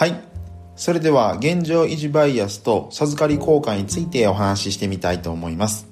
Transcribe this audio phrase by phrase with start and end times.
[0.00, 0.18] はい。
[0.76, 5.86] それでは現状維持バイアスと授かり効果についてお話ししてみたいと思います。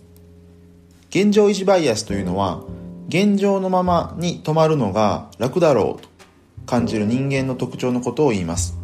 [1.11, 2.63] 現状維持バイアスというのは
[3.09, 6.09] 現状のままに止まるのが楽だろうと
[6.65, 8.79] 感じる人間の特徴のことを言います。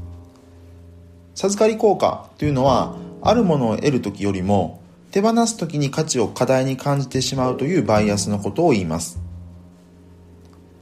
[1.34, 9.18] 授かり効果というのはあるものを得る時よりも手放す時に価値を過大に感じてしまうというバイアスのことを言います。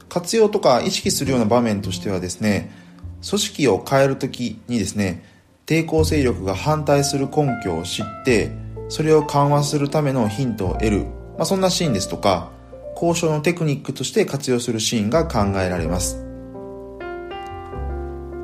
[0.09, 2.82] 活用とか意識するような場面としてはですね
[3.27, 5.23] 組織を変える時にですね
[5.65, 8.51] 抵抗勢力が反対する根拠を知って
[8.89, 10.99] それを緩和するためのヒントを得る、
[11.37, 12.51] まあ、そんなシーンですとか
[12.95, 16.23] 交渉のテクニックとして活用するシーンが考えられます。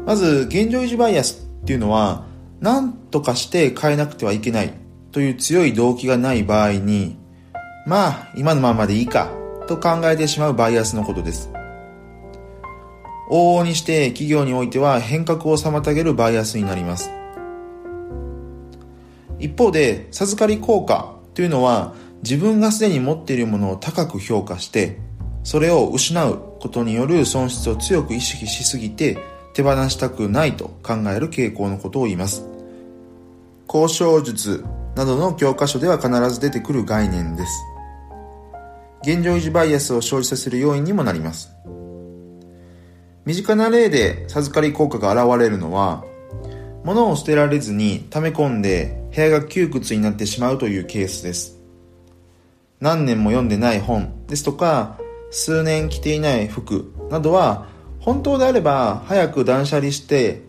[0.05, 2.25] まず現状維持バイアスっていうのは
[2.59, 4.73] 何とかして変えなくてはいけない
[5.11, 7.15] という強い動機がない場合に
[7.85, 9.31] まあ今のままでいいか
[9.67, 11.51] と考えてしまうバイアスのことです。
[13.29, 17.11] 往々にして企業においては変革を妨げるバイアスになります。
[19.39, 24.97] 一方で授かり効果というのは自分がすでに持っているものを高く評価して
[25.43, 29.17] それを失うことによる損失を強く意識しすぎて
[29.53, 32.45] 手放したくないと考える傾向のことを言います。
[33.67, 37.51] 交渉術などの教科書では必ず出てくる概念です。
[39.03, 41.49] 現状維持バイアスを生じさせる要因にもなります。
[43.25, 46.03] 身近な例で授かり効果が現れるのは
[46.83, 51.59] 物を捨てられずに溜め込んで部屋が窮屈になってしまうというケースです。
[52.79, 54.97] 何年も読んでない本ですとか
[55.31, 57.67] 数年着ていない服などは
[57.99, 60.43] 本当であれば早く断捨離して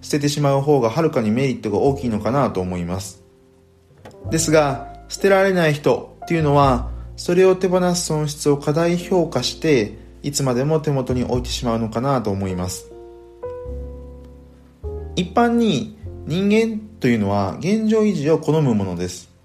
[0.00, 3.22] 捨ててしまう方がはるかにメリットが大きいのかなと思います。
[4.30, 12.90] ですが捨てられない人っていうのはそれを手放す損失を過大評価していつまでも手元に置いてしまうのかなと思います。
[15.16, 19.36] 一般に人間というのは現状維持を好むものです。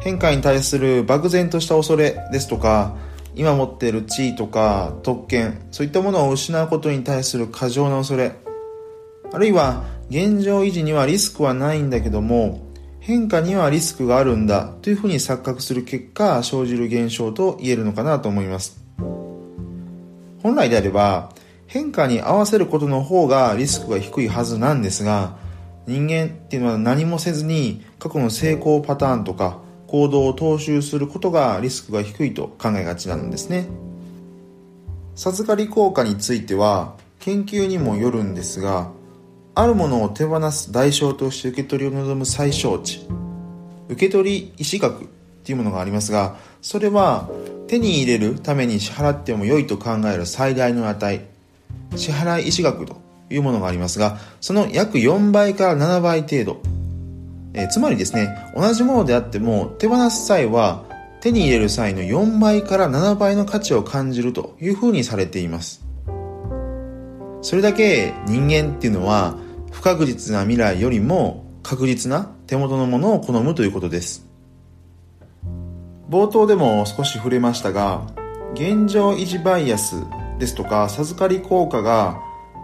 [0.00, 2.96] 変化に対する漠然とした恐れですとか
[3.34, 8.32] 今持っている地位とか特権そういったものを失うことに対する過剰な恐れ
[9.32, 12.60] あるいは現状維持にはリスクはないんだけども
[12.98, 18.80] 変化にはリスクがあるんだというふうに錯覚する結果生じる現象と言えるのかなと思います。
[20.42, 21.32] 本来であれば
[21.66, 25.36] 変化に合わせることの方がリスクが低いはずなんですが
[25.86, 33.66] 人間っていうのは何もせずに過去の成功パターンとか行動を踏襲することがリスクが低いと考えがちなんですね。
[35.16, 38.90] 授かり効果については研究にもよるんですが
[39.54, 43.06] あるものを手放す代償として受け取りを望む最小値
[43.88, 45.08] 受け取り意思額っ
[45.44, 47.28] ていうものがありますがそれは
[47.70, 51.24] 手に入れるために支払っても良いと考える最大の値
[51.94, 53.00] 支払い意思額と
[53.30, 56.60] いうものがありますがその約4倍から7倍程度、
[57.54, 60.84] えー、つまりですね同じものであっても手放す際は
[61.20, 65.84] 手に入れる際の4倍から7倍の価値を感じるというふうにされています。
[67.42, 69.36] それだけ人間っていうのは
[69.70, 74.29] 不確実な未来よりも確実な手元のものを好むということです。
[76.10, 78.04] 冒頭でも少し触れましたが
[78.54, 80.02] 現状維持バイアス
[80.40, 82.20] ですとか授かり効果が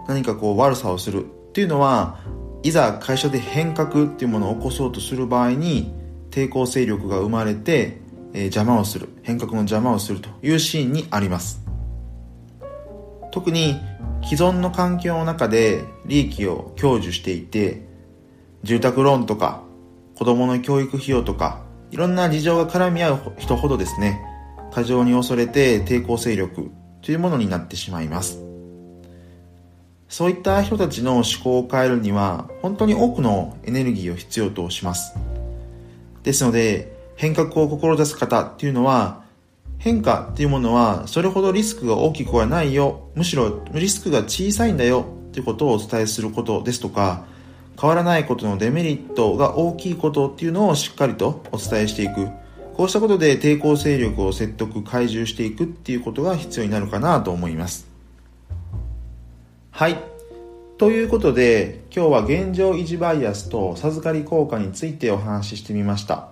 [0.09, 2.19] 何かこう悪さをするっていうのは
[2.61, 5.93] いざ会社で変革っていうものを起こそうとする場合に
[6.29, 8.01] 抵抗勢力が生まれて、
[8.33, 11.63] えー、邪魔をする変革の邪魔をするというシーンにあります。
[13.31, 13.79] 特に
[14.23, 17.87] 既存の環境の中で利益を享受していて
[18.63, 19.61] 住宅ローンとか
[20.17, 24.21] 子供の教育費用とかいろんな事情が絡み合う人ほどですね
[24.71, 26.71] 過剰に恐れて抵抗勢力
[27.01, 28.43] というものになってしまいます。
[30.09, 35.13] そういった人たちの思考を変えるには本当に多くのエネルギーを必要とします。
[36.23, 39.23] ですので変革を志す方っていうのは
[39.79, 43.09] 変化っていうものはそれほどリスクが大きくはないよ。
[43.15, 47.25] むしろリスクが小さいんだよということをお伝えすることですとか
[47.79, 52.27] 変わらないことのデメリットが大きいことっていうのをしっかりとお伝えしていく。
[52.75, 57.87] こうしたことで抵抗勢力を説得懐柔していくっていうことが必要になるかなと思います。
[59.71, 59.97] はい。
[60.77, 66.29] ということで今日は現状維持バイアスと授かり効果についてお話ししてみました。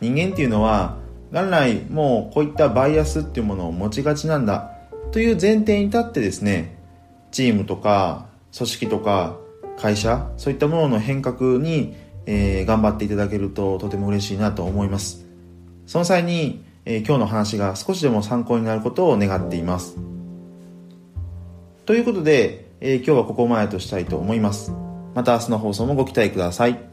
[0.00, 0.96] 人間っていうのは
[1.30, 4.72] 元来もうこういったバイアスっていうものを持ちがちなんだ
[5.12, 6.78] という前提に立ってですね
[7.30, 8.26] チームとか
[8.56, 9.36] 組織とか
[9.80, 11.96] 会社そういったものの変革に、
[12.26, 15.26] えー、頑張っていただけるととても嬉しいなと思います
[15.86, 19.96] その際に、えー、今日の話が少しでも参考になることを願っています
[21.86, 24.72] ということでえー今日はここまでとしたいと思います。
[25.14, 26.89] また明日の放送もご期待ください。